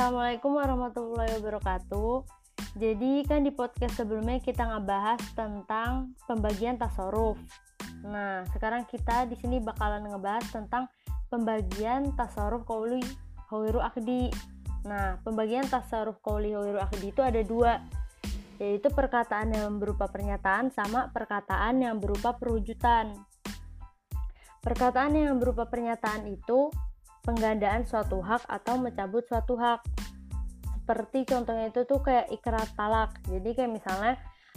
Assalamualaikum 0.00 0.56
warahmatullahi 0.56 1.28
wabarakatuh. 1.36 2.24
Jadi 2.80 3.20
kan 3.28 3.44
di 3.44 3.52
podcast 3.52 4.00
sebelumnya 4.00 4.40
kita 4.40 4.64
ngebahas 4.64 5.20
tentang 5.36 6.16
pembagian 6.24 6.80
tasaruf. 6.80 7.36
Nah, 8.08 8.40
sekarang 8.48 8.88
kita 8.88 9.28
di 9.28 9.36
sini 9.36 9.60
bakalan 9.60 10.08
ngebahas 10.08 10.48
tentang 10.48 10.88
pembagian 11.28 12.16
tasaruf 12.16 12.64
kauli 12.64 13.04
hawiru 13.52 13.84
akdi. 13.84 14.32
Nah, 14.88 15.20
pembagian 15.20 15.68
tasaruf 15.68 16.16
kauli 16.24 16.56
hawiru 16.56 16.80
akdi 16.80 17.12
itu 17.12 17.20
ada 17.20 17.44
dua, 17.44 17.84
yaitu 18.56 18.88
perkataan 18.88 19.52
yang 19.52 19.76
berupa 19.76 20.08
pernyataan 20.08 20.72
sama 20.72 21.12
perkataan 21.12 21.76
yang 21.76 22.00
berupa 22.00 22.40
perwujudan. 22.40 23.20
Perkataan 24.64 25.12
yang 25.12 25.36
berupa 25.36 25.68
pernyataan 25.68 26.24
itu 26.24 26.72
penggandaan 27.24 27.84
suatu 27.84 28.20
hak 28.24 28.48
atau 28.48 28.80
mencabut 28.80 29.24
suatu 29.28 29.56
hak. 29.56 29.80
Seperti 30.80 31.22
contohnya 31.28 31.70
itu 31.70 31.86
tuh 31.86 32.02
kayak 32.02 32.26
ikrar 32.34 32.66
talak. 32.74 33.14
Jadi 33.30 33.54
kayak 33.54 33.70
misalnya 33.70 34.14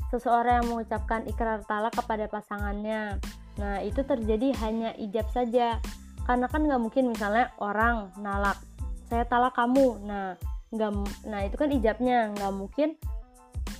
seseorang 0.09 0.61
yang 0.61 0.67
mengucapkan 0.73 1.21
ikrar 1.29 1.61
talak 1.65 1.93
kepada 1.93 2.25
pasangannya. 2.29 3.21
Nah 3.61 3.81
itu 3.85 4.01
terjadi 4.01 4.53
hanya 4.65 4.97
ijab 4.97 5.29
saja. 5.29 5.77
Karena 6.25 6.47
kan 6.49 6.65
nggak 6.65 6.81
mungkin 6.81 7.11
misalnya 7.11 7.53
orang 7.61 8.09
nalak 8.17 8.57
saya 9.11 9.27
talak 9.29 9.53
kamu. 9.53 10.01
Nah 10.05 10.33
nggak 10.73 10.91
nah 11.29 11.41
itu 11.45 11.55
kan 11.57 11.69
ijabnya. 11.69 12.33
Nggak 12.33 12.53
mungkin 12.53 12.89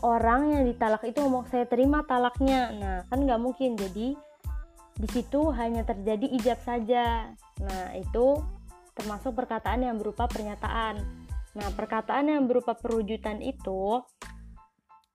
orang 0.05 0.53
yang 0.53 0.63
ditalak 0.69 1.02
itu 1.07 1.17
ngomong 1.23 1.49
saya 1.49 1.65
terima 1.65 2.05
talaknya. 2.05 2.69
Nah 2.77 2.97
kan 3.09 3.23
nggak 3.23 3.41
mungkin. 3.41 3.73
Jadi 3.79 4.13
di 4.93 5.07
situ 5.09 5.49
hanya 5.57 5.81
terjadi 5.81 6.29
ijab 6.38 6.59
saja. 6.61 7.33
Nah 7.61 7.97
itu 7.97 8.38
termasuk 8.94 9.33
perkataan 9.33 9.86
yang 9.86 9.97
berupa 9.97 10.30
pernyataan 10.30 11.23
Nah, 11.53 11.69
perkataan 11.77 12.33
yang 12.33 12.49
berupa 12.49 12.73
perwujudan 12.73 13.38
itu 13.45 14.02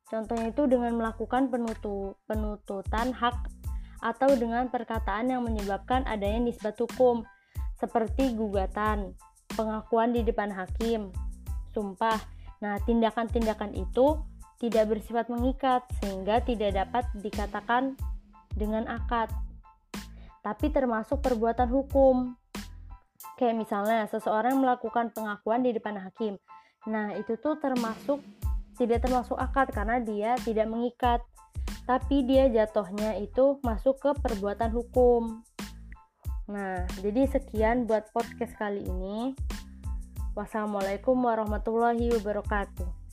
contohnya 0.08 0.54
itu 0.54 0.64
dengan 0.70 0.94
melakukan 0.96 1.50
penutu, 1.50 2.14
penututan 2.30 3.10
hak 3.12 3.36
atau 3.98 4.30
dengan 4.38 4.70
perkataan 4.70 5.34
yang 5.34 5.42
menyebabkan 5.42 6.06
adanya 6.06 6.48
nisbat 6.48 6.78
hukum 6.78 7.26
seperti 7.74 8.38
gugatan, 8.38 9.18
pengakuan 9.58 10.14
di 10.14 10.22
depan 10.22 10.54
hakim, 10.54 11.10
sumpah. 11.74 12.22
Nah, 12.62 12.78
tindakan-tindakan 12.86 13.74
itu 13.74 14.22
tidak 14.62 14.94
bersifat 14.94 15.30
mengikat 15.30 15.86
sehingga 16.02 16.42
tidak 16.42 16.74
dapat 16.74 17.04
dikatakan 17.18 17.98
dengan 18.54 18.86
akad. 18.86 19.30
Tapi 20.42 20.70
termasuk 20.70 21.22
perbuatan 21.22 21.70
hukum 21.70 22.34
Kayak 23.38 23.54
misalnya 23.54 24.10
seseorang 24.10 24.58
melakukan 24.58 25.14
pengakuan 25.14 25.62
di 25.62 25.70
depan 25.70 25.94
hakim. 25.94 26.34
Nah, 26.90 27.14
itu 27.14 27.38
tuh 27.38 27.54
termasuk 27.62 28.18
tidak 28.74 29.06
termasuk 29.06 29.38
akad 29.38 29.70
karena 29.70 30.02
dia 30.02 30.34
tidak 30.42 30.66
mengikat. 30.66 31.22
Tapi 31.86 32.26
dia 32.26 32.50
jatuhnya 32.50 33.16
itu 33.16 33.62
masuk 33.62 33.96
ke 34.02 34.10
perbuatan 34.18 34.74
hukum. 34.74 35.40
Nah, 36.50 36.84
jadi 37.00 37.30
sekian 37.30 37.86
buat 37.86 38.10
podcast 38.10 38.58
kali 38.58 38.84
ini. 38.84 39.32
Wassalamualaikum 40.36 41.16
warahmatullahi 41.16 42.12
wabarakatuh. 42.20 43.07